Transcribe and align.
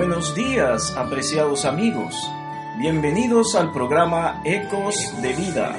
Buenos 0.00 0.34
días, 0.34 0.96
apreciados 0.96 1.66
amigos. 1.66 2.14
Bienvenidos 2.78 3.54
al 3.54 3.70
programa 3.70 4.40
Ecos 4.46 4.96
de 5.20 5.34
Vida. 5.34 5.76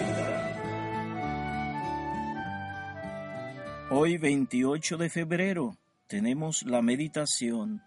Hoy 3.89 4.19
28 4.19 4.97
de 4.97 5.09
febrero 5.09 5.75
tenemos 6.05 6.61
la 6.67 6.83
meditación 6.83 7.81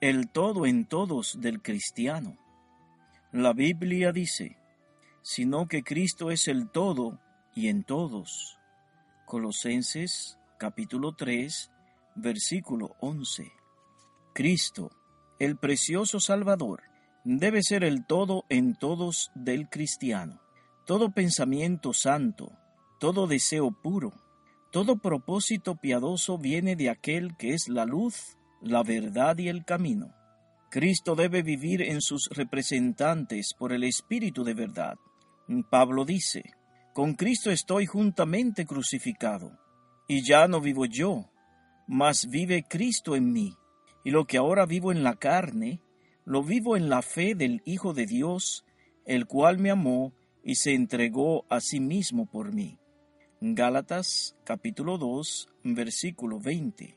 El 0.00 0.30
todo 0.30 0.64
en 0.64 0.86
todos 0.86 1.38
del 1.42 1.60
cristiano. 1.60 2.38
La 3.30 3.52
Biblia 3.52 4.10
dice, 4.10 4.56
sino 5.20 5.68
que 5.68 5.82
Cristo 5.82 6.30
es 6.30 6.48
el 6.48 6.70
todo 6.70 7.20
y 7.54 7.68
en 7.68 7.84
todos. 7.84 8.56
Colosenses 9.26 10.38
capítulo 10.58 11.14
3, 11.14 11.70
versículo 12.14 12.96
11. 13.00 13.52
Cristo 14.32 14.90
el 15.38 15.56
precioso 15.56 16.20
Salvador 16.20 16.82
debe 17.24 17.62
ser 17.62 17.84
el 17.84 18.06
todo 18.06 18.44
en 18.48 18.74
todos 18.74 19.30
del 19.34 19.68
cristiano. 19.68 20.40
Todo 20.86 21.10
pensamiento 21.10 21.92
santo, 21.92 22.52
todo 23.00 23.26
deseo 23.26 23.70
puro, 23.72 24.12
todo 24.70 24.96
propósito 24.98 25.76
piadoso 25.76 26.36
viene 26.38 26.76
de 26.76 26.90
aquel 26.90 27.36
que 27.36 27.54
es 27.54 27.68
la 27.68 27.86
luz, 27.86 28.36
la 28.60 28.82
verdad 28.82 29.38
y 29.38 29.48
el 29.48 29.64
camino. 29.64 30.14
Cristo 30.70 31.14
debe 31.14 31.42
vivir 31.42 31.82
en 31.82 32.00
sus 32.00 32.28
representantes 32.30 33.54
por 33.58 33.72
el 33.72 33.84
Espíritu 33.84 34.44
de 34.44 34.54
verdad. 34.54 34.96
Pablo 35.70 36.04
dice, 36.04 36.42
con 36.92 37.14
Cristo 37.14 37.50
estoy 37.50 37.86
juntamente 37.86 38.66
crucificado, 38.66 39.58
y 40.06 40.22
ya 40.26 40.46
no 40.48 40.60
vivo 40.60 40.84
yo, 40.84 41.30
mas 41.86 42.26
vive 42.28 42.64
Cristo 42.68 43.16
en 43.16 43.32
mí 43.32 43.56
y 44.04 44.10
lo 44.10 44.26
que 44.26 44.36
ahora 44.36 44.66
vivo 44.66 44.92
en 44.92 45.02
la 45.02 45.16
carne, 45.16 45.80
lo 46.24 46.42
vivo 46.42 46.76
en 46.76 46.88
la 46.88 47.02
fe 47.02 47.34
del 47.34 47.62
Hijo 47.64 47.94
de 47.94 48.06
Dios, 48.06 48.64
el 49.06 49.26
cual 49.26 49.58
me 49.58 49.70
amó 49.70 50.12
y 50.42 50.56
se 50.56 50.74
entregó 50.74 51.46
a 51.48 51.60
sí 51.60 51.80
mismo 51.80 52.26
por 52.26 52.52
mí. 52.52 52.78
Gálatas 53.40 54.36
capítulo 54.44 54.98
2 54.98 55.48
versículo 55.64 56.38
20. 56.38 56.96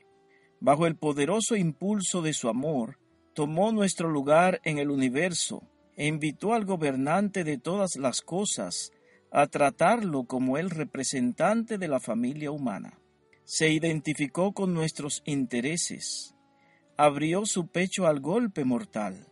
Bajo 0.60 0.86
el 0.86 0.96
poderoso 0.96 1.56
impulso 1.56 2.20
de 2.20 2.32
su 2.32 2.48
amor, 2.48 2.98
tomó 3.34 3.72
nuestro 3.72 4.10
lugar 4.10 4.60
en 4.64 4.78
el 4.78 4.90
universo 4.90 5.62
e 5.96 6.06
invitó 6.06 6.54
al 6.54 6.64
gobernante 6.64 7.44
de 7.44 7.58
todas 7.58 7.96
las 7.96 8.20
cosas 8.20 8.92
a 9.30 9.46
tratarlo 9.46 10.24
como 10.24 10.58
el 10.58 10.70
representante 10.70 11.78
de 11.78 11.88
la 11.88 12.00
familia 12.00 12.50
humana. 12.50 12.98
Se 13.44 13.70
identificó 13.70 14.52
con 14.52 14.74
nuestros 14.74 15.22
intereses, 15.24 16.34
abrió 16.98 17.46
su 17.46 17.68
pecho 17.68 18.08
al 18.08 18.18
golpe 18.18 18.64
mortal, 18.64 19.28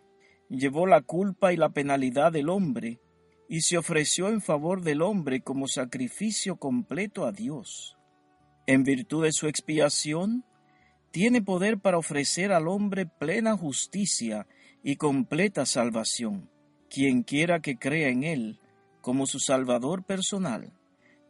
llevó 0.49 0.87
la 0.87 1.03
culpa 1.03 1.53
y 1.53 1.57
la 1.57 1.71
penalidad 1.71 2.31
del 2.31 2.49
hombre, 2.49 3.01
y 3.49 3.61
se 3.61 3.77
ofreció 3.77 4.29
en 4.29 4.41
favor 4.41 4.83
del 4.83 5.03
hombre 5.03 5.41
como 5.41 5.67
sacrificio 5.67 6.57
completo 6.57 7.27
a 7.27 7.33
Dios. 7.33 7.97
En 8.69 8.85
virtud 8.85 9.25
de 9.25 9.33
su 9.33 9.49
expiación, 9.49 10.45
tiene 11.11 11.43
poder 11.43 11.79
para 11.79 11.99
ofrecer 11.99 12.53
al 12.53 12.69
hombre 12.69 13.07
plena 13.07 13.57
justicia 13.57 14.47
y 14.85 14.95
completa 14.95 15.67
salvación. 15.67 16.49
Quien 16.89 17.25
quiera 17.25 17.61
que 17.61 17.79
crea 17.79 18.11
en 18.11 18.23
él 18.23 18.61
como 19.01 19.27
su 19.27 19.41
Salvador 19.41 20.05
personal, 20.05 20.73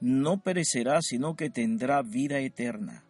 no 0.01 0.43
perecerá, 0.43 1.01
sino 1.01 1.35
que 1.35 1.49
tendrá 1.49 2.03
vida 2.03 2.41
eterna. 2.41 3.06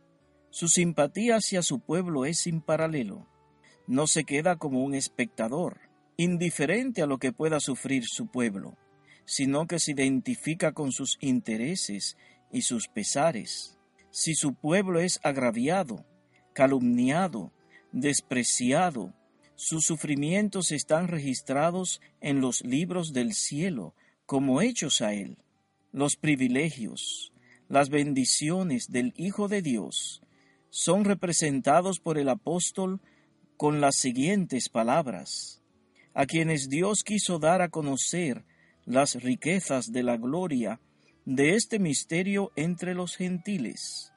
Su 0.57 0.69
simpatía 0.69 1.37
hacia 1.37 1.61
su 1.61 1.81
pueblo 1.81 2.25
es 2.25 2.39
sin 2.39 2.63
paralelo. 2.63 3.29
No 3.87 4.07
se 4.07 4.25
queda 4.25 4.57
como 4.57 4.83
un 4.83 4.95
espectador, 4.95 5.81
indiferente 6.17 7.03
a 7.03 7.07
lo 7.07 7.19
que 7.19 7.31
pueda 7.31 7.61
sufrir 7.61 8.07
su 8.07 8.29
pueblo, 8.29 8.79
sino 9.27 9.67
que 9.67 9.79
se 9.79 9.93
identifica 9.93 10.73
con 10.73 10.93
sus 10.93 11.19
intereses 11.21 12.17
y 12.51 12.63
sus 12.63 12.89
pesares. 12.89 13.79
Si 14.11 14.35
su 14.35 14.55
pueblo 14.55 14.99
es 14.99 15.21
agraviado, 15.23 16.07
calumniado, 16.55 17.53
despreciado, 17.93 19.13
sus 19.57 19.85
sufrimientos 19.85 20.73
están 20.73 21.09
registrados 21.09 22.01
en 22.23 22.41
los 22.41 22.65
libros 22.65 23.13
del 23.13 23.35
cielo 23.35 23.95
como 24.25 24.63
hechos 24.63 25.03
a 25.03 25.13
él. 25.13 25.37
Los 25.93 26.17
privilegios, 26.17 27.35
las 27.69 27.91
bendiciones 27.91 28.91
del 28.91 29.13
Hijo 29.19 29.49
de 29.49 29.61
Dios 29.61 30.23
son 30.79 31.07
representados 31.07 32.01
por 32.01 32.19
el 32.19 32.29
apóstol 32.29 33.01
con 33.57 33.81
las 33.81 33.97
siguientes 33.97 34.69
palabras, 34.69 35.63
a 36.13 36.27
quienes 36.27 36.69
Dios 36.69 37.03
quiso 37.03 37.39
dar 37.39 37.63
a 37.63 37.71
conocer 37.71 38.45
las 38.85 39.15
riquezas 39.15 39.91
de 39.91 40.03
la 40.03 40.19
gloria 40.19 40.79
de 41.25 41.55
este 41.55 41.79
misterio 41.79 42.53
entre 42.57 42.93
los 42.93 43.17
gentiles, 43.17 44.13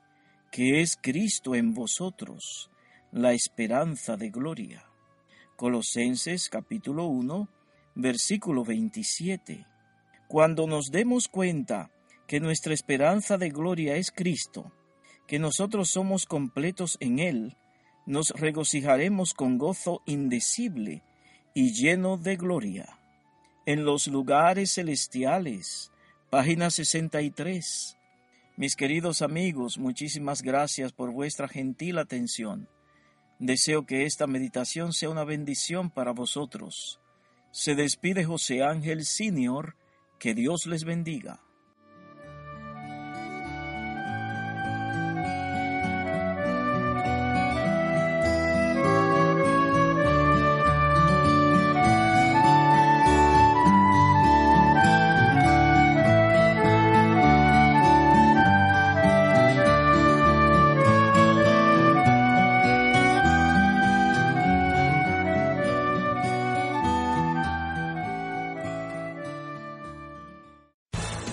que 0.51 0.81
es 0.81 0.97
Cristo 1.01 1.55
en 1.55 1.73
vosotros, 1.73 2.69
la 3.13 3.31
esperanza 3.31 4.17
de 4.17 4.29
gloria. 4.29 4.83
Colosenses 5.55 6.49
capítulo 6.49 7.05
1, 7.05 7.47
versículo 7.95 8.65
27. 8.65 9.65
Cuando 10.27 10.67
nos 10.67 10.87
demos 10.91 11.29
cuenta 11.29 11.89
que 12.27 12.41
nuestra 12.41 12.73
esperanza 12.73 13.37
de 13.37 13.49
gloria 13.49 13.95
es 13.95 14.11
Cristo, 14.11 14.73
que 15.29 15.37
nosotros 15.37 15.91
somos 15.91 16.25
completos 16.25 16.97
en 16.99 17.19
Él, 17.19 17.55
nos 18.07 18.31
regocijaremos 18.31 19.35
con 19.35 19.59
gozo 19.59 20.01
indecible 20.07 21.03
y 21.53 21.71
lleno 21.71 22.17
de 22.17 22.35
gloria. 22.35 22.97
En 23.67 23.85
los 23.85 24.07
lugares 24.07 24.73
celestiales, 24.73 25.91
página 26.31 26.71
63. 26.71 27.95
Mis 28.57 28.75
queridos 28.75 29.21
amigos, 29.21 29.77
muchísimas 29.77 30.41
gracias 30.41 30.93
por 30.93 31.11
vuestra 31.11 31.47
gentil 31.47 31.99
atención. 31.99 32.67
Deseo 33.37 33.85
que 33.85 34.05
esta 34.05 34.25
meditación 34.25 34.93
sea 34.93 35.11
una 35.11 35.25
bendición 35.25 35.91
para 35.91 36.11
vosotros. 36.11 36.99
Se 37.51 37.75
despide 37.75 38.25
José 38.25 38.63
Ángel 38.63 39.05
Senior, 39.05 39.75
que 40.17 40.33
Dios 40.33 40.65
les 40.65 40.85
bendiga. 40.85 41.39